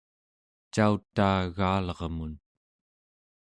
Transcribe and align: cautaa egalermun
cautaa 0.73 1.37
egalermun 1.49 2.33